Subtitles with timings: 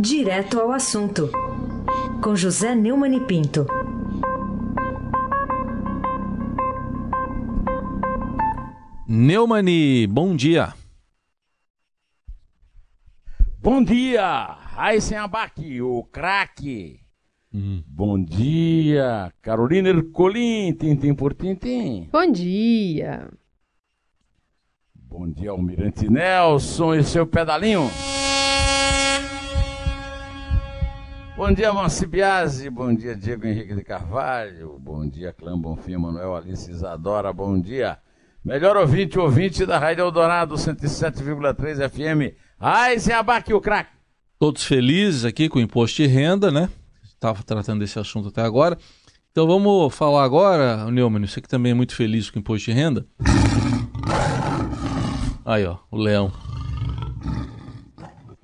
[0.00, 1.28] Direto ao assunto,
[2.22, 3.66] com José Neumann e Pinto.
[9.08, 10.72] Neumani, bom dia.
[13.60, 14.44] Bom dia,
[14.76, 17.00] Raíssen Abac, o craque.
[17.52, 17.82] Hum.
[17.84, 22.08] Bom dia, Carolina Ercolim, tintim por tintim.
[22.12, 23.28] Bom dia.
[24.94, 27.90] Bom dia, Almirante Nelson e seu pedalinho.
[31.38, 32.68] Bom dia, Manci Biasi.
[32.68, 34.76] Bom dia, Diego Henrique de Carvalho.
[34.80, 37.32] Bom dia, Clã Bonfim, Manuel Alice Isadora.
[37.32, 37.96] Bom dia.
[38.44, 42.34] Melhor ouvinte, ouvinte da Rádio Eldorado 107,3 FM.
[42.58, 43.92] Ai, Zé Abaque, o craque.
[44.36, 46.68] Todos felizes aqui com o imposto de renda, né?
[47.04, 48.76] Estava tratando desse assunto até agora.
[49.30, 52.72] Então vamos falar agora, Neumann, você que também é muito feliz com o imposto de
[52.72, 53.06] renda.
[55.46, 56.32] Aí, ó, o leão.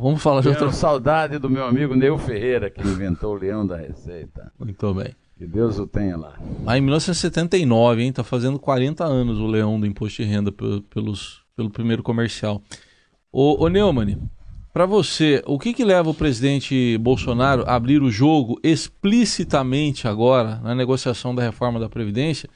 [0.05, 0.71] Vamos falar de outra...
[0.71, 4.53] saudade do meu amigo Neu Ferreira, que inventou o leão da receita.
[4.59, 5.17] Muito bem.
[5.39, 6.39] Que Deus o tenha lá.
[6.67, 8.13] Aí em 1979, hein?
[8.13, 12.61] Tá fazendo 40 anos o leão do imposto de renda pelos, pelo primeiro comercial.
[13.33, 14.19] Ô, ô Neumann,
[14.75, 20.57] para você, o que, que leva o presidente Bolsonaro a abrir o jogo explicitamente agora
[20.57, 22.51] na negociação da reforma da Previdência?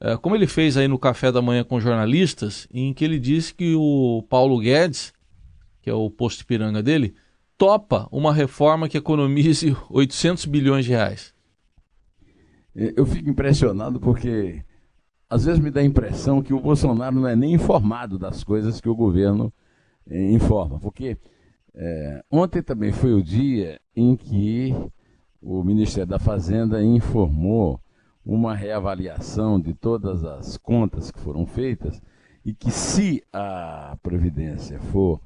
[0.00, 3.52] É, como ele fez aí no café da manhã com jornalistas, em que ele disse
[3.52, 5.12] que o Paulo Guedes,
[5.88, 7.14] que é o posto piranga dele,
[7.56, 11.34] topa uma reforma que economize 800 bilhões de reais.
[12.74, 14.62] Eu fico impressionado porque
[15.30, 18.82] às vezes me dá a impressão que o Bolsonaro não é nem informado das coisas
[18.82, 19.50] que o governo
[20.06, 20.78] eh, informa.
[20.78, 21.16] Porque
[21.74, 24.74] é, ontem também foi o dia em que
[25.40, 27.80] o Ministério da Fazenda informou
[28.24, 32.00] uma reavaliação de todas as contas que foram feitas
[32.44, 35.20] e que se a Previdência for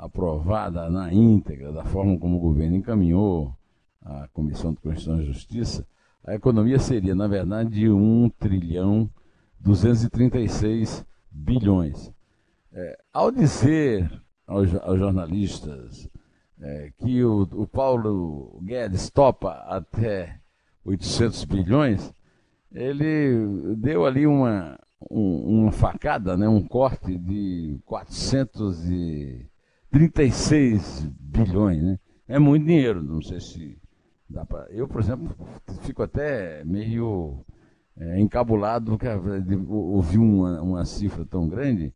[0.00, 3.54] aprovada na íntegra, da forma como o governo encaminhou
[4.02, 5.86] a Comissão de Constituição e Justiça,
[6.24, 9.10] a economia seria, na verdade, de 1 trilhão
[9.60, 12.10] 236 bilhões.
[12.72, 14.10] É, ao dizer
[14.46, 16.08] aos, aos jornalistas
[16.58, 20.40] é, que o, o Paulo Guedes topa até
[20.82, 22.14] 800 bilhões,
[22.72, 24.78] ele deu ali uma,
[25.10, 27.78] um, uma facada, né, um corte de
[29.90, 31.82] 436 bilhões.
[31.82, 31.98] Né?
[32.28, 33.78] É muito dinheiro, não sei se
[34.28, 34.70] dá para.
[34.70, 35.34] Eu, por exemplo,
[35.82, 37.44] fico até meio
[37.96, 38.96] é, encabulado
[39.44, 41.92] de ouvir uma, uma cifra tão grande.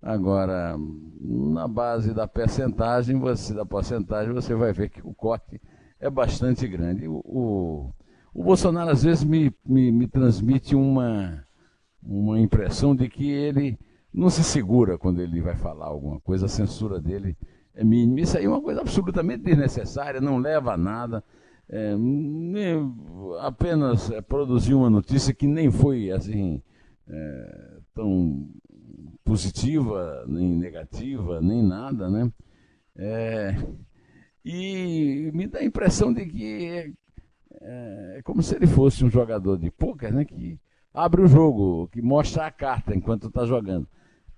[0.00, 0.76] Agora,
[1.20, 5.60] na base da percentagem, você, da porcentagem, você vai ver que o corte
[6.00, 7.06] é bastante grande.
[7.06, 7.92] O, o,
[8.34, 11.44] o Bolsonaro às vezes me, me, me transmite uma,
[12.02, 13.78] uma impressão de que ele
[14.12, 17.36] não se segura quando ele vai falar alguma coisa, a censura dele
[17.74, 18.20] é mínima.
[18.20, 21.24] Isso aí é uma coisa absolutamente desnecessária, não leva a nada.
[21.68, 21.94] É,
[23.40, 26.62] apenas é, produzir uma notícia que nem foi assim
[27.08, 28.50] é, tão
[29.24, 32.30] positiva, nem negativa, nem nada, né?
[32.96, 33.56] É,
[34.44, 36.92] e me dá a impressão de que é,
[37.60, 40.24] é, como se ele fosse um jogador de pôquer, né?
[40.24, 40.58] Que
[40.92, 43.88] abre o jogo, que mostra a carta enquanto está jogando,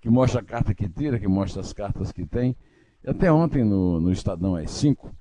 [0.05, 2.55] que mostra a carta que tira, que mostra as cartas que tem.
[3.03, 5.11] Até ontem no, no Estadão às 5,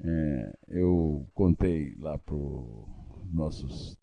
[0.00, 3.98] é, eu contei lá para os nossos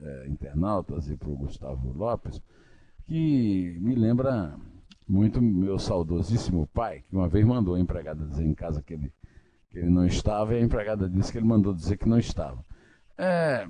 [0.00, 2.40] é, internautas e para o Gustavo Lopes
[3.04, 4.56] que me lembra
[5.08, 9.12] muito meu saudosíssimo pai, que uma vez mandou a empregada dizer em casa que ele,
[9.70, 12.64] que ele não estava, e a empregada disse que ele mandou dizer que não estava
[13.18, 13.66] é,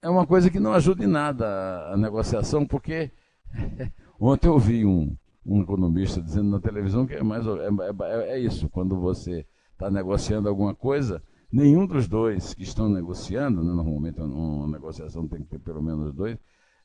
[0.00, 3.10] é uma coisa que não ajuda em nada a, negociação, porque
[4.20, 8.38] ontem eu ouvi um, um economista dizendo na televisão que é, mais, é, é, é
[8.38, 14.20] isso, quando você está negociando alguma coisa, nenhum dos dois que estão negociando, né, normalmente
[14.20, 16.36] uma negociação tem que ter pelo menos dois,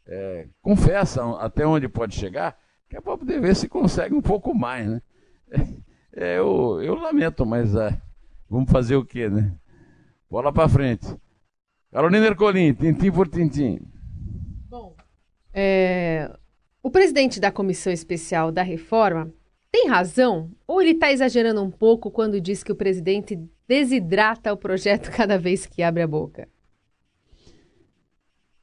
[0.05, 2.57] é, confessa até onde pode chegar,
[2.89, 4.88] que é para poder ver se consegue um pouco mais.
[4.88, 5.01] Né?
[6.13, 7.99] É, eu, eu lamento, mas é,
[8.49, 9.55] vamos fazer o quê, né?
[10.29, 11.07] Bola para frente.
[11.91, 13.79] Carolina Ercolim, tintim por tintim.
[14.69, 14.96] Bom,
[15.53, 16.29] é,
[16.83, 19.31] o presidente da Comissão Especial da Reforma
[19.72, 24.57] tem razão ou ele está exagerando um pouco quando diz que o presidente desidrata o
[24.57, 26.47] projeto cada vez que abre a boca?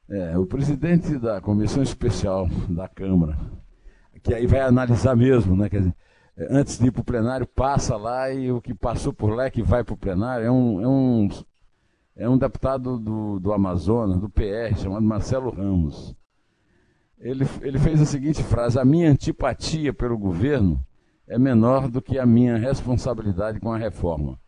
[0.07, 3.37] É, o presidente da Comissão Especial da Câmara,
[4.23, 5.69] que aí vai analisar mesmo, né?
[5.69, 5.95] Quer dizer,
[6.49, 9.51] antes de ir para o plenário, passa lá e o que passou por lá é
[9.51, 10.45] que vai para o plenário.
[10.45, 11.29] É um, é um
[12.15, 16.13] é um deputado do, do Amazonas, do PR, chamado Marcelo Ramos.
[17.19, 20.83] Ele, ele fez a seguinte frase: A minha antipatia pelo governo
[21.27, 24.39] é menor do que a minha responsabilidade com a reforma.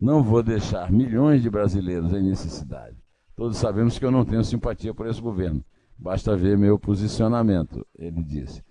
[0.00, 2.96] Não vou deixar milhões de brasileiros em necessidade.
[3.34, 5.64] Todos sabemos que eu não tenho simpatia por esse governo.
[5.98, 8.62] Basta ver meu posicionamento, ele disse.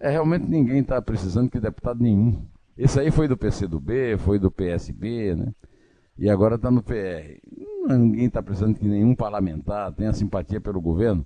[0.00, 2.44] É, realmente ninguém está precisando que deputado nenhum.
[2.76, 5.54] Esse aí foi do PCdoB, foi do PSB, né?
[6.18, 7.38] E agora está no PR.
[7.88, 11.24] Ninguém está precisando que nenhum parlamentar tenha simpatia pelo governo.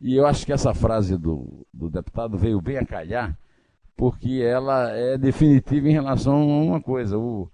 [0.00, 3.36] E eu acho que essa frase do, do deputado veio bem a calhar,
[3.96, 7.18] porque ela é definitiva em relação a uma coisa.
[7.18, 7.50] O,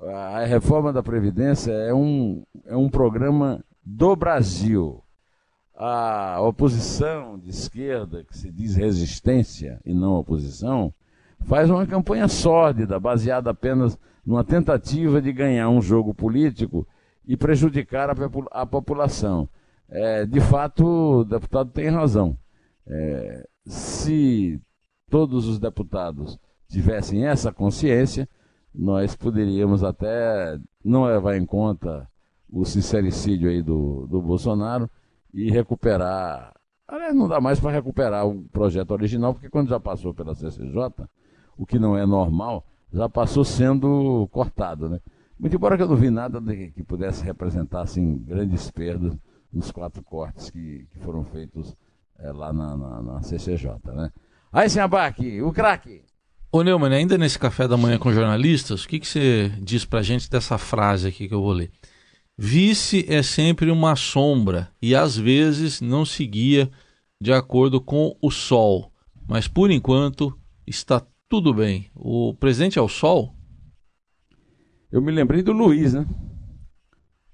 [0.00, 5.04] a reforma da Previdência é um, é um programa do Brasil
[5.74, 10.94] a oposição de esquerda, que se diz resistência e não oposição,
[11.46, 16.86] faz uma campanha sórdida, baseada apenas numa tentativa de ganhar um jogo político
[17.26, 18.14] e prejudicar a,
[18.52, 19.48] a população.
[19.94, 20.84] É, de fato,
[21.20, 22.36] o deputado tem razão.
[22.86, 24.60] É, se
[25.08, 26.38] todos os deputados
[26.68, 28.28] tivessem essa consciência,
[28.74, 32.08] nós poderíamos até não levar em conta
[32.50, 34.90] o sincericídio aí do, do Bolsonaro,
[35.34, 36.54] e recuperar.
[36.86, 41.08] Aliás, não dá mais para recuperar o projeto original, porque quando já passou pela CCJ,
[41.56, 44.88] o que não é normal, já passou sendo cortado.
[44.88, 45.00] Né?
[45.38, 49.16] Muito embora que eu não vi nada de, que pudesse representar assim, grandes perdas
[49.54, 51.76] nos quatro cortes que, que foram feitos
[52.18, 53.70] é, lá na, na, na, CCJ.
[53.94, 54.10] Né?
[54.52, 56.02] Aí, Senhabac, o craque!
[56.50, 60.02] Ô Neumann, ainda nesse café da manhã com jornalistas, o que, que você diz pra
[60.02, 61.70] gente dessa frase aqui que eu vou ler?
[62.36, 66.70] Vice é sempre uma sombra e às vezes não se guia
[67.20, 68.92] de acordo com o Sol.
[69.26, 70.36] Mas por enquanto
[70.66, 71.90] está tudo bem.
[71.94, 73.34] O presente é o Sol?
[74.90, 76.06] Eu me lembrei do Luiz, né?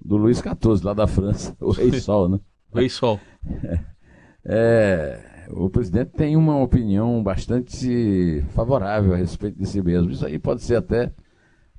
[0.01, 1.57] Do Luiz XIV, lá da França.
[1.61, 2.41] O Rei Sol, né?
[2.73, 3.21] O Rei Sol.
[4.43, 10.11] É, o presidente tem uma opinião bastante favorável a respeito de si mesmo.
[10.11, 11.13] Isso aí pode ser até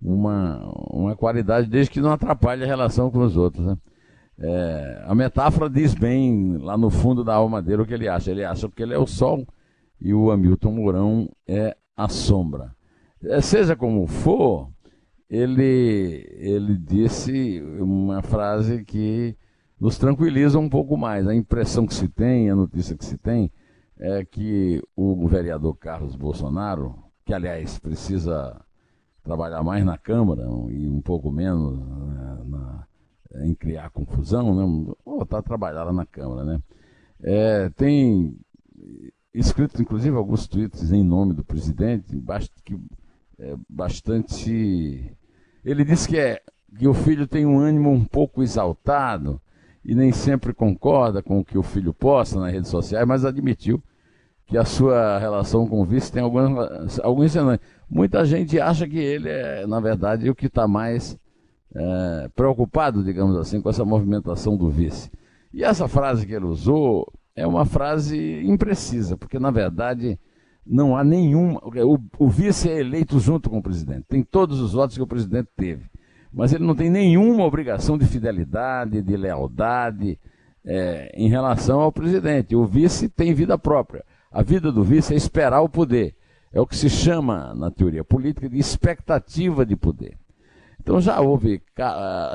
[0.01, 3.65] uma, uma qualidade desde que não atrapalhe a relação com os outros.
[3.65, 3.77] Né?
[4.39, 8.31] É, a metáfora diz bem lá no fundo da alma dele o que ele acha.
[8.31, 9.47] Ele acha que ele é o sol
[10.00, 12.75] e o Hamilton Mourão é a sombra.
[13.23, 14.69] É, seja como for,
[15.31, 19.38] ele, ele disse uma frase que
[19.80, 21.25] nos tranquiliza um pouco mais.
[21.25, 23.50] A impressão que se tem, a notícia que se tem,
[23.98, 28.60] é que o vereador Carlos Bolsonaro, que aliás precisa
[29.24, 32.88] trabalhar mais na Câmara e um pouco menos né, na,
[33.45, 34.94] em criar confusão, né?
[35.06, 36.44] voltar a trabalhar na Câmara.
[36.44, 36.62] Né?
[37.24, 38.38] É, tem
[39.33, 42.22] escrito, inclusive, alguns tweets em nome do presidente,
[42.66, 42.78] que
[43.39, 45.16] é bastante.
[45.63, 46.41] Ele disse que, é,
[46.77, 49.39] que o filho tem um ânimo um pouco exaltado
[49.83, 53.81] e nem sempre concorda com o que o filho posta nas redes sociais, mas admitiu
[54.45, 57.33] que a sua relação com o vice tem alguns, alguns
[57.89, 61.17] Muita gente acha que ele é, na verdade, o que está mais
[61.73, 65.09] é, preocupado, digamos assim, com essa movimentação do vice.
[65.53, 70.19] E essa frase que ele usou é uma frase imprecisa, porque, na verdade,
[70.65, 71.55] não há nenhum.
[71.55, 75.07] O, o vice é eleito junto com o presidente, tem todos os votos que o
[75.07, 75.89] presidente teve.
[76.33, 80.17] Mas ele não tem nenhuma obrigação de fidelidade, de lealdade
[80.65, 82.55] é, em relação ao presidente.
[82.55, 84.05] O vice tem vida própria.
[84.31, 86.15] A vida do vice é esperar o poder.
[86.53, 90.17] É o que se chama, na teoria política, de expectativa de poder.
[90.79, 91.61] Então já houve,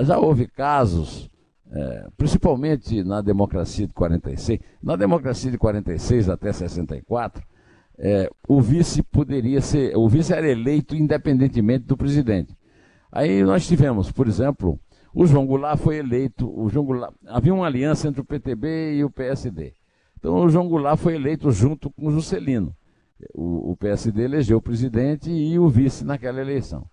[0.03, 1.29] já houve casos,
[1.71, 7.43] é, principalmente na democracia de 46, na democracia de 46 até 64,
[7.99, 12.57] é, o vice poderia ser, o vice era eleito independentemente do presidente.
[13.11, 14.79] Aí nós tivemos, por exemplo,
[15.15, 19.05] o João Goulart foi eleito, o João Goulart, havia uma aliança entre o PTB e
[19.05, 19.75] o PSD.
[20.19, 22.75] Então o João Goulart foi eleito junto com o Juscelino
[23.35, 26.89] o, o PSD elegeu o presidente e o vice naquela eleição.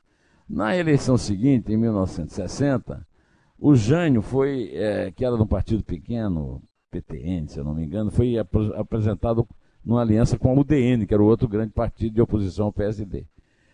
[0.48, 3.05] Na eleição seguinte, em 1960,
[3.57, 7.86] o Jânio foi, é, que era de um partido pequeno, PTN, se eu não me
[7.86, 9.48] engano, foi ap apresentado
[9.85, 13.25] numa aliança com a UDN, que era o outro grande partido de oposição ao PSD.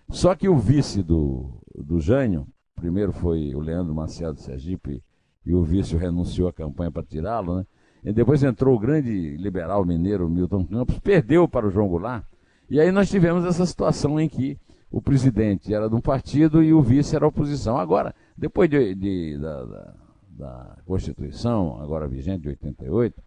[0.10, 5.04] Só que o vice do, do Jânio, primeiro foi o Leandro Maciel de Sergipe,
[5.46, 7.66] e o vice renunciou à campanha para tirá-lo, né?
[8.04, 12.24] E depois entrou o grande liberal mineiro Milton Campos, perdeu para o João Goulart,
[12.70, 14.58] e aí nós tivemos essa situação em que
[14.92, 17.78] o presidente era de um partido e o vice era oposição.
[17.78, 19.94] Agora, depois de, de da, da,
[20.30, 23.22] da, Constituição, agora vigente de 88,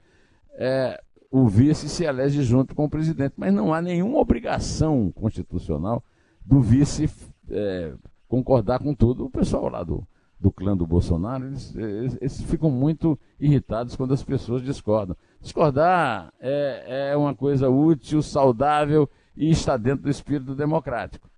[0.54, 6.04] é, o vice se elege junto com o presidente, mas não há nenhuma obrigação constitucional
[6.44, 7.08] do vice
[7.50, 7.94] é,
[8.28, 9.24] concordar com tudo.
[9.24, 10.06] O pessoal lá do,
[10.38, 15.16] do clã do Bolsonaro, eles, eles, eles, ficam muito irritados quando as pessoas discordam.
[15.40, 21.30] Discordar é, é uma coisa útil, saudável e está dentro do espírito democrático.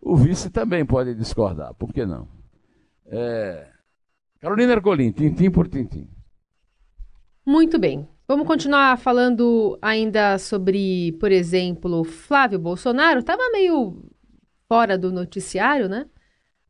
[0.00, 2.28] O vice também pode discordar, por que não?
[3.06, 3.66] É...
[4.38, 6.08] Carolina Ercolim, tintim por tintim.
[7.44, 8.13] Muito bem.
[8.26, 13.20] Vamos continuar falando ainda sobre, por exemplo, Flávio Bolsonaro.
[13.20, 14.02] Estava meio
[14.66, 16.06] fora do noticiário, né?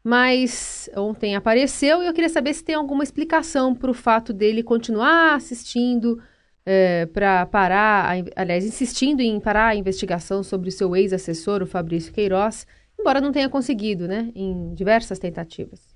[0.03, 4.65] Mas ontem apareceu e eu queria saber se tem alguma explicação para o fato dele
[4.65, 6.21] continuar assistindo
[6.67, 12.13] é, para parar, aliás, insistindo em parar a investigação sobre o seu ex-assessor, o Fabrício
[12.13, 12.67] Queiroz,
[12.99, 14.33] embora não tenha conseguido, né?
[14.35, 15.95] Em diversas tentativas.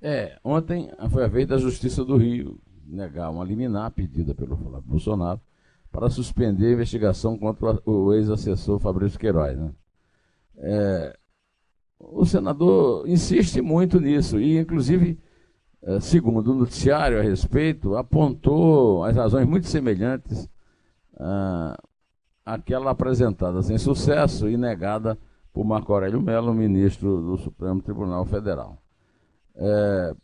[0.00, 5.40] É, ontem foi a vez da Justiça do Rio negar uma liminar pedida pelo Bolsonaro
[5.90, 9.58] para suspender a investigação contra o ex-assessor Fabrício Queiroz.
[9.58, 9.72] Né?
[10.56, 11.18] É,
[11.98, 15.18] o senador insiste muito nisso e, inclusive,
[15.82, 20.48] é, segundo o noticiário a respeito, apontou as razões muito semelhantes
[21.18, 21.76] ah,
[22.44, 25.18] àquela apresentada sem sucesso e negada
[25.52, 28.80] por Marco Aurélio Mello, ministro do Supremo Tribunal Federal.
[29.56, 30.14] É,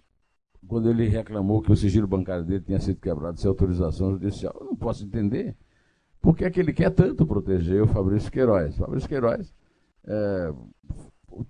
[0.67, 4.57] quando ele reclamou que o sigilo bancário dele tinha sido quebrado sem autorização judicial.
[4.61, 5.57] Eu não posso entender
[6.21, 8.77] por que é que ele quer tanto proteger o Fabrício Queiroz.
[8.77, 9.55] Fabrício Queiroz
[10.07, 10.53] é,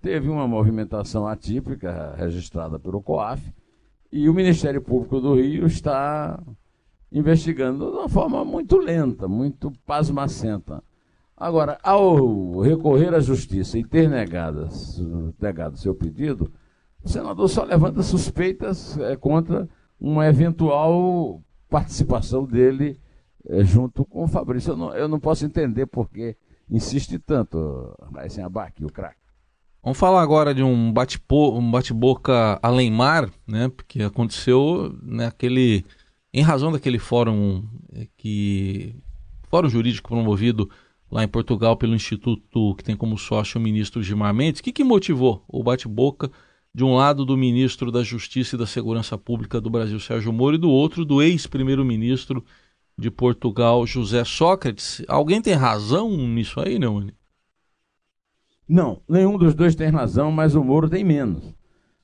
[0.01, 3.53] teve uma movimentação atípica registrada pelo COAF
[4.11, 6.43] e o Ministério Público do Rio está
[7.11, 10.83] investigando de uma forma muito lenta, muito pasmacenta.
[11.37, 14.69] Agora, ao recorrer à justiça e ter negado,
[15.41, 16.53] negado seu pedido,
[17.05, 19.69] o senador só levanta suspeitas é, contra
[20.01, 22.99] uma eventual participação dele
[23.47, 24.73] é, junto com o Fabrício.
[24.73, 26.35] Eu não, eu não posso entender por que
[26.71, 29.23] insiste tanto, Raíssen Abac, o craque.
[29.83, 31.93] Vamos falar agora de um bate-boca um bate
[32.63, 33.69] além mar, né?
[33.69, 35.85] Porque aconteceu naquele.
[35.85, 38.97] Né, em razão daquele fórum é, que.
[39.51, 40.71] Fórum jurídico promovido
[41.11, 44.61] lá em Portugal pelo Instituto que tem como sócio o ministro Gilmar Mendes.
[44.61, 46.31] O que, que motivou o bate-boca?
[46.75, 50.57] De um lado do ministro da Justiça e da Segurança Pública do Brasil, Sérgio Moro,
[50.57, 52.45] e do outro do ex-primeiro-ministro
[52.99, 55.03] de Portugal, José Sócrates.
[55.07, 57.15] Alguém tem razão nisso aí, Neune?
[58.69, 61.55] Não, nenhum dos dois tem razão, mas o Moro tem menos.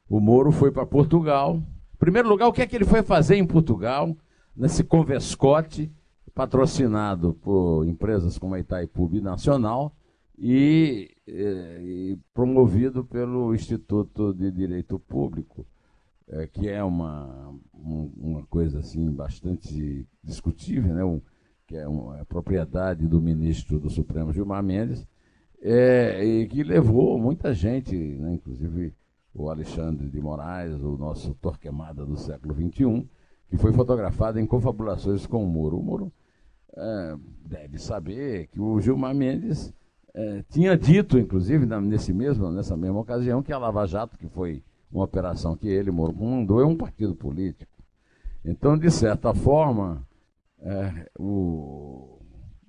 [0.08, 1.56] O Moro foi para Portugal.
[1.94, 4.16] Em primeiro lugar, o que é que ele foi fazer em Portugal,
[4.54, 5.90] nesse convescote
[6.32, 9.92] patrocinado por empresas como a Itaipu Nacional,
[10.40, 15.66] e, eh, e promovido pelo Instituto de Direito Público,
[16.26, 21.04] é, que é uma, um, uma coisa assim bastante discutível, né?
[21.04, 21.20] Um,
[21.66, 25.06] que é uma é propriedade do ministro do Supremo Gilmar Mendes,
[25.60, 28.34] é, e que levou muita gente, né?
[28.34, 28.94] inclusive
[29.34, 33.06] o Alexandre de Moraes, o nosso Torquemada do século XXI,
[33.48, 35.78] que foi fotografado em confabulações com o Moro.
[35.78, 36.12] O Moro
[36.76, 39.72] é, deve saber que o Gilmar Mendes
[40.14, 44.62] é, tinha dito, inclusive, nesse mesmo, nessa mesma ocasião, que a Lava Jato, que foi
[44.90, 47.70] uma operação que ele, comandou, é um partido político.
[48.44, 50.06] Então, de certa forma,
[50.58, 52.18] é, o,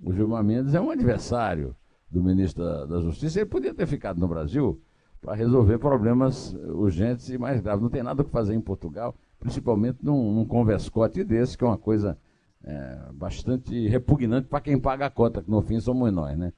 [0.03, 1.75] o Gilmar Mendes é um adversário
[2.09, 3.39] do ministro da, da Justiça.
[3.39, 4.79] Ele podia ter ficado no Brasil
[5.21, 7.81] para resolver problemas urgentes e mais graves.
[7.81, 11.67] Não tem nada o que fazer em Portugal, principalmente num, num converscote desse, que é
[11.67, 12.17] uma coisa
[12.63, 16.51] é, bastante repugnante para quem paga a cota, que no fim somos nós, né?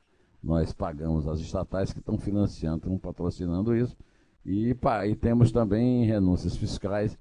[0.44, 3.96] Nós pagamos as estatais que estão financiando, estão patrocinando isso,
[4.46, 7.18] e, pá, e temos também renúncias fiscais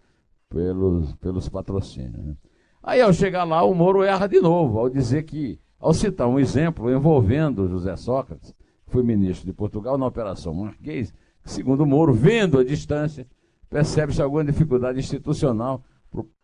[0.48, 2.24] pelos, pelos patrocínios.
[2.24, 2.36] Né?
[2.82, 6.38] Aí, ao chegar lá, o Moro erra de novo, ao dizer que, ao citar um
[6.38, 8.52] exemplo envolvendo José Sócrates,
[8.84, 13.26] que foi ministro de Portugal na Operação Marquês, que, segundo o Moro, vendo a distância,
[13.70, 15.84] percebe-se alguma dificuldade institucional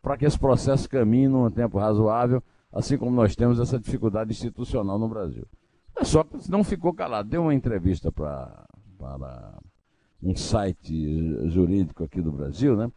[0.01, 2.43] para que esse processo caminhe num tempo razoável,
[2.73, 5.45] assim como nós temos essa dificuldade institucional no Brasil.
[6.03, 7.29] Só que não ficou calado.
[7.29, 8.65] Deu uma entrevista pra,
[8.99, 9.59] para
[10.23, 12.91] um site jurídico aqui do Brasil, né?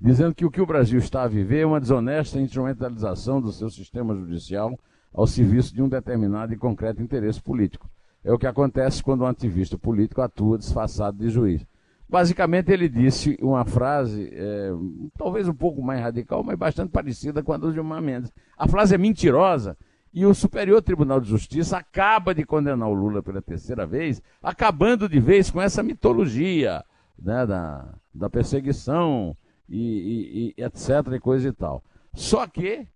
[0.00, 3.68] Dizendo que o que o Brasil está a viver é uma desonesta instrumentalização do seu
[3.68, 4.78] sistema judicial
[5.12, 7.90] ao serviço de um determinado e concreto interesse político.
[8.24, 11.66] É o que acontece quando um ativista político atua disfarçado de juiz.
[12.08, 14.70] Basicamente, ele disse uma frase, é,
[15.16, 18.32] talvez um pouco mais radical, mas bastante parecida com a do Gilmar Mendes.
[18.56, 19.76] A frase é mentirosa
[20.12, 25.08] e o Superior Tribunal de Justiça acaba de condenar o Lula pela terceira vez, acabando
[25.08, 26.84] de vez com essa mitologia
[27.18, 29.36] né, da, da perseguição
[29.68, 31.14] e, e, e, etc.
[31.14, 31.84] e coisa e tal.
[32.12, 32.88] Só que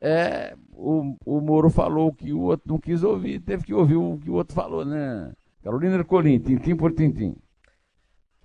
[0.00, 4.18] é, o, o Moro falou que o outro não quis ouvir, teve que ouvir o
[4.18, 5.32] que o outro falou, né?
[5.62, 7.36] Carolina Ercolim, tintim por tintim.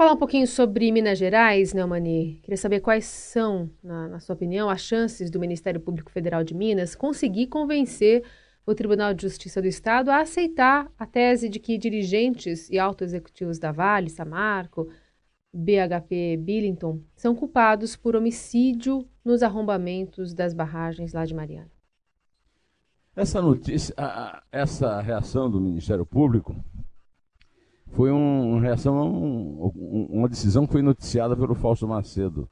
[0.02, 2.40] Falar um pouquinho sobre Minas Gerais, Neumani.
[2.42, 6.56] Queria saber quais são, na, na, sua opinião, as chances do Ministério Público Federal de
[6.56, 8.24] Minas conseguir convencer
[8.66, 13.10] o Tribunal de Justiça do Estado a aceitar a tese de que dirigentes e altos
[13.10, 14.90] executivos da Vale, Samarco,
[15.54, 21.70] BHP Billington são culpados por homicídio nos arrombamentos das barragens lá de Mariana.
[23.16, 23.94] Essa notícia,
[24.52, 26.56] essa reação do Ministério Público
[27.92, 32.50] foi uma reação, um, uma decisão que foi noticiada pelo Fausto Macedo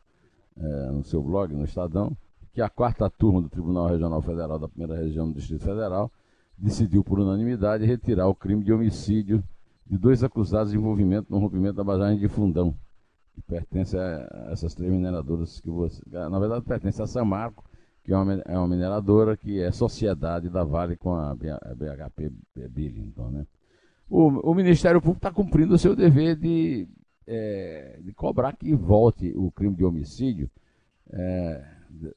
[0.58, 2.16] é, no seu blog, no Estadão,
[2.54, 6.12] que a quarta turma do Tribunal Regional Federal da Primeira Região do Distrito Federal
[6.58, 9.42] decidiu por unanimidade retirar o crime de homicídio
[9.88, 12.76] de dois acusados de envolvimento no rompimento da barragem de Fundão,
[13.34, 16.02] que pertence a essas três mineradoras que você.
[16.12, 17.64] Na verdade, pertence a Samarco,
[18.04, 22.32] que é uma, é uma mineradora que é sociedade da Vale com a BHP
[22.70, 23.30] Billington.
[23.30, 23.48] Né?
[24.10, 26.88] O, o Ministério Público está cumprindo o seu dever de,
[27.28, 30.50] é, de cobrar que volte o crime de homicídio
[31.12, 31.64] é,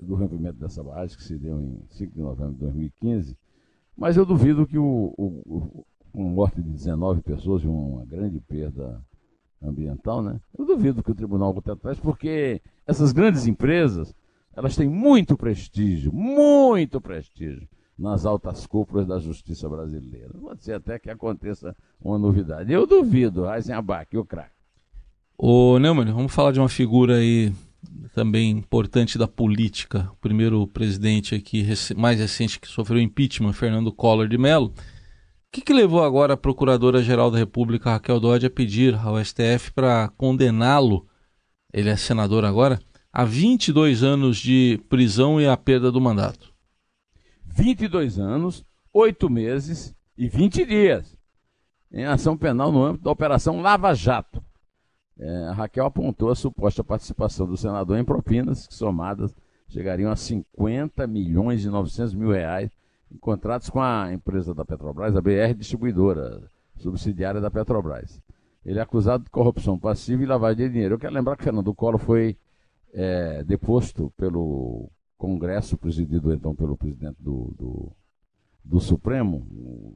[0.01, 3.37] do rompimento dessa barragem, que se deu em 5 de novembro de 2015.
[3.97, 5.85] Mas eu duvido que o, o,
[6.15, 9.05] morte de 19 pessoas e uma grande perda
[9.63, 10.41] ambiental, né?
[10.59, 14.15] Eu duvido que o tribunal volte atrás, porque essas grandes empresas,
[14.57, 17.69] elas têm muito prestígio, muito prestígio
[17.99, 20.31] nas altas cúpulas da justiça brasileira.
[20.41, 22.73] Pode ser até que aconteça uma novidade.
[22.73, 24.51] Eu duvido, Eisenbach, o craque.
[25.37, 27.53] Ô Neumann, vamos falar de uma figura aí
[28.15, 30.09] também importante da política.
[30.13, 34.67] O primeiro presidente aqui mais recente que sofreu impeachment, Fernando Collor de Mello.
[34.67, 34.73] O
[35.53, 40.09] que, que levou agora a Procuradora-Geral da República, Raquel Dodge, a pedir ao STF para
[40.17, 41.07] condená-lo,
[41.73, 42.79] ele é senador agora,
[43.13, 46.52] a 22 anos de prisão e a perda do mandato?
[47.55, 51.17] 22 anos, 8 meses e 20 dias
[51.93, 54.43] em ação penal no âmbito da Operação Lava Jato.
[55.19, 59.35] É, a Raquel apontou a suposta participação do senador em propinas, que somadas
[59.69, 62.71] chegariam a 50 milhões e 900 mil reais
[63.11, 68.23] em contratos com a empresa da Petrobras, a BR Distribuidora, subsidiária da Petrobras.
[68.65, 70.95] Ele é acusado de corrupção passiva e lavagem de dinheiro.
[70.95, 72.37] Eu quero lembrar que Fernando Collor foi
[72.95, 74.91] é, deposto pelo
[75.23, 77.93] Congresso, presidido então pelo presidente do, do,
[78.65, 79.95] do Supremo, o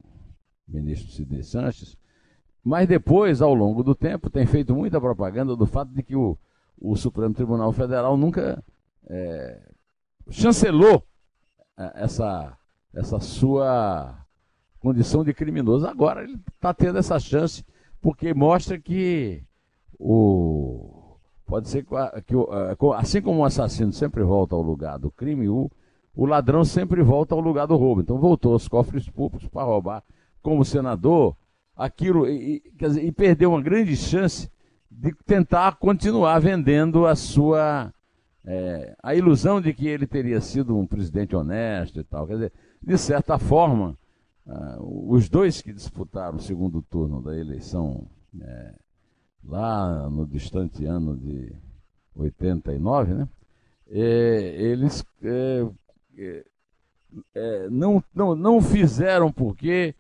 [0.69, 1.99] ministro Sidney Sanches,
[2.63, 6.39] mas depois, ao longo do tempo, tem feito muita propaganda do fato de que o,
[6.81, 8.63] o Supremo Tribunal Federal nunca
[9.09, 9.69] é,
[10.31, 11.03] chancelou
[11.77, 12.57] é, essa,
[12.95, 14.25] essa sua
[14.79, 15.89] condição de criminoso.
[15.89, 17.65] Agora ele está tendo essa chance,
[18.01, 19.43] porque mostra que
[19.99, 20.96] o
[21.47, 21.95] Pode ser que,
[22.97, 25.71] assim como o assassino sempre volta ao lugar do crime, o,
[26.15, 28.01] o ladrão sempre volta ao lugar do roubo.
[28.01, 30.03] Então voltou aos cofres públicos para roubar.
[30.43, 31.37] Como senador,
[31.77, 34.51] aquilo e, dizer, e perdeu uma grande chance
[34.91, 37.93] de tentar continuar vendendo a sua
[38.45, 42.27] é, a ilusão de que ele teria sido um presidente honesto e tal.
[42.27, 43.99] Quer dizer, de certa forma,
[44.47, 48.07] uh, os dois que disputaram o segundo turno da eleição
[48.41, 48.75] é,
[49.47, 51.53] lá no distante ano de
[52.15, 53.29] 89, né?
[53.89, 55.67] É, eles é,
[56.19, 56.45] é,
[57.35, 59.95] é, não, não, não fizeram porque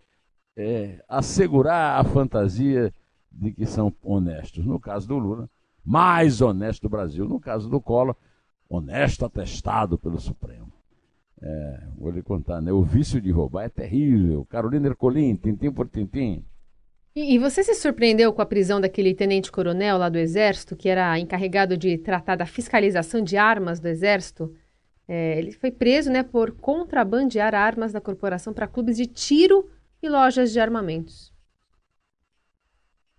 [0.56, 2.92] é, assegurar a fantasia
[3.30, 4.64] de que são honestos.
[4.64, 5.48] No caso do Lula,
[5.84, 7.28] mais honesto do Brasil.
[7.28, 8.16] No caso do Collor,
[8.68, 10.72] honesto atestado pelo Supremo.
[11.40, 12.72] É, vou lhe contar, né?
[12.72, 14.44] O vício de roubar é terrível.
[14.46, 16.44] Carolina Ercolim, tintim por tintim.
[17.18, 21.74] E, você se surpreendeu com a prisão daquele tenente-coronel lá do Exército, que era encarregado
[21.74, 24.54] de tratar da fiscalização de armas do Exército?
[25.08, 29.66] É, ele foi preso né, por contrabandear armas da corporação para clubes de tiro
[30.02, 31.32] e lojas de armamentos.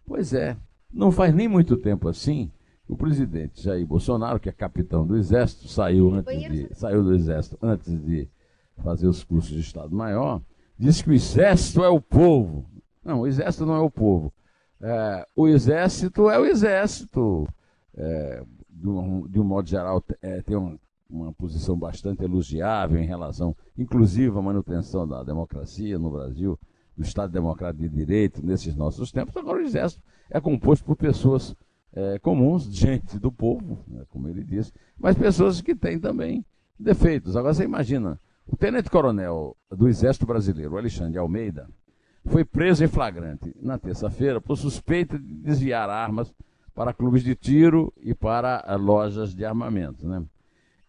[0.05, 0.55] Pois é,
[0.93, 2.51] não faz nem muito tempo assim.
[2.87, 7.57] O presidente Jair Bolsonaro, que é capitão do Exército, saiu, antes de, saiu do Exército
[7.63, 8.29] antes de
[8.83, 10.39] fazer os cursos de Estado-Maior,
[10.77, 12.76] disse que o Exército é o povo.
[13.07, 14.33] Não, o exército não é o povo.
[14.81, 17.47] É, o exército é o exército.
[17.95, 20.77] É, de, um, de, um, modo geral, é, tem uma,
[21.09, 26.59] uma posição bastante elogiável em relação, inclusive, à manutenção da democracia no Brasil,
[26.97, 29.37] do Estado Democrático de Direito, nesses nossos tempos.
[29.37, 31.55] Agora, o exército é composto por pessoas
[31.93, 36.45] é, comuns, gente do povo, né, como ele disse, mas pessoas que têm também
[36.77, 37.37] defeitos.
[37.37, 41.69] Agora, você imagina, o tenente-coronel do Exército Brasileiro, Alexandre Almeida,
[42.27, 46.33] foi preso em flagrante na terça-feira por suspeita de desviar armas
[46.75, 50.07] para clubes de tiro e para eh, lojas de armamento.
[50.07, 50.23] Né?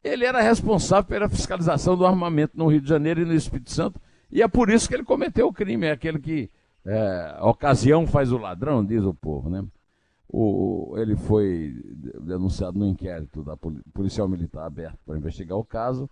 [0.03, 4.01] Ele era responsável pela fiscalização do armamento no Rio de Janeiro e no Espírito Santo,
[4.31, 6.51] e é por isso que ele cometeu o crime, é aquele que
[6.85, 9.49] é, a ocasião faz o ladrão, diz o povo.
[9.49, 9.65] Né?
[10.29, 11.75] O, ele foi
[12.21, 13.57] denunciado no inquérito da
[13.95, 16.09] Policial Militar aberto para investigar o caso,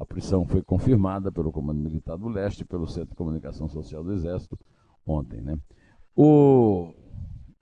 [0.00, 4.02] a prisão foi confirmada pelo Comando Militar do Leste e pelo Centro de Comunicação Social
[4.02, 4.58] do Exército
[5.06, 5.42] ontem.
[5.42, 5.58] Né?
[6.16, 6.94] O...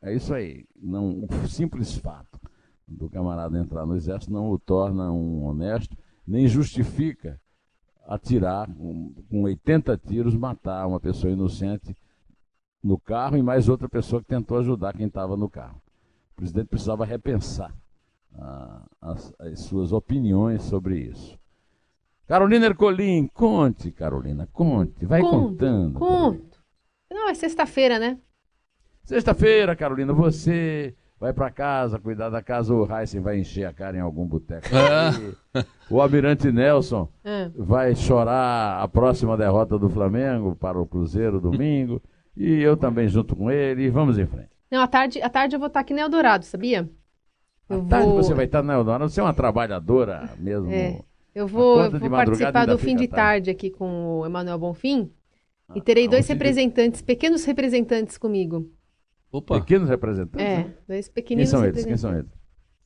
[0.01, 2.41] É isso aí, não, o simples fato
[2.87, 7.41] do camarada entrar no exército não o torna um honesto, nem justifica
[8.07, 11.97] atirar com, com 80 tiros, matar uma pessoa inocente
[12.81, 15.83] no carro e mais outra pessoa que tentou ajudar quem estava no carro.
[16.33, 17.75] O presidente precisava repensar
[18.35, 21.37] ah, as, as, suas opiniões sobre isso.
[22.29, 25.99] Carolina Ercolim, conte, Carolina, conte, vai Conto, contando.
[25.99, 26.59] Conto.
[27.11, 28.19] Não, é sexta-feira, né?
[29.03, 33.97] Sexta-feira, Carolina, você vai para casa, cuidar da casa, o Heisen vai encher a cara
[33.97, 34.69] em algum boteco.
[34.75, 35.65] Ah.
[35.91, 37.51] O Almirante Nelson Ah.
[37.57, 42.01] vai chorar a próxima derrota do Flamengo para o Cruzeiro domingo.
[42.41, 43.83] E eu também junto com ele.
[43.83, 44.51] E vamos em frente.
[44.71, 46.89] Não, à tarde, à tarde eu vou estar aqui no Eldorado, sabia?
[47.69, 49.11] Eu À tarde vou, você vai estar na Eldorado.
[49.11, 50.71] Você é uma trabalhanda mesmo.
[50.71, 51.01] É.
[51.39, 53.47] eu vou, eu vou participar do fim de tarde.
[53.47, 55.11] tarde aqui com o Emanuel Bonfim.
[55.75, 58.71] E terei ah, dois de- representantes, pequenos representantes comigo.
[59.31, 60.45] Opa, Pequenos representantes.
[60.47, 61.85] É, dois Quem pequeninos são eles?
[61.85, 62.31] Quem são eles?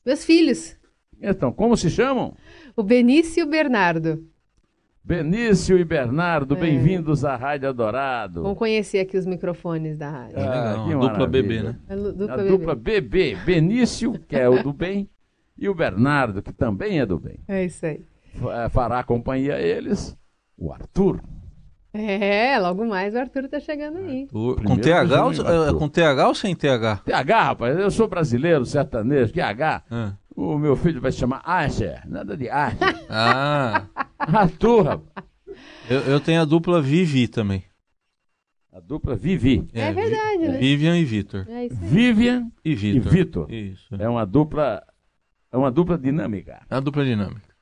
[0.05, 0.77] Meus filhos,
[1.21, 2.35] Então, como se chamam?
[2.75, 4.27] o Benício e o Bernardo.
[5.05, 6.59] Benício e Bernardo, É.
[6.59, 8.41] bem-vindos à Rádio Adorado.
[8.43, 10.35] Vão conhecer aqui os microfones da rádio.
[10.39, 11.79] Ah, uma dupla bebê, né?
[11.89, 12.49] A lu- dupla a bebê.
[12.49, 15.09] dupla BB, Benício, que é o do bem,
[15.57, 17.39] e o Bernardo, que também é do bem.
[17.49, 18.01] É isso aí.
[18.33, 20.17] Fa- Fará companhia a eles
[20.57, 21.21] o Arthur.
[21.93, 24.27] É, logo mais o Arthur tá chegando aí.
[24.33, 25.77] O- com TH, ou, é, Arthur.
[25.77, 26.97] com TH ou sem TH?
[27.05, 29.83] TH, rapaz, eu sou brasileiro, sertanejo, que H.
[29.91, 30.13] Ah.
[30.35, 32.79] O meu filho vai se chamar Asher, nada de Asher.
[33.09, 33.85] Ah,
[34.17, 35.27] Arthur, rapaz.
[35.87, 37.63] eu, eu tenho a dupla Vivi também.
[38.71, 39.67] A dupla Vivi.
[39.71, 40.57] É Vi- verdade, né?
[40.57, 41.45] Vivian e Vitor.
[41.47, 41.67] É.
[41.69, 43.11] Vivian E e Vitor.
[43.11, 43.51] Vitor.
[43.53, 43.93] Isso.
[43.99, 44.81] É uma dupla,
[45.51, 46.59] é uma dupla dinâmica.
[46.67, 47.52] É a dupla dinâmica.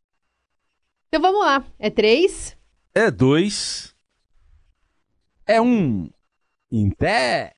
[1.14, 1.62] Então vamos lá.
[1.78, 2.58] É três.
[2.96, 3.94] É dois.
[5.46, 6.10] É um
[6.72, 7.54] em té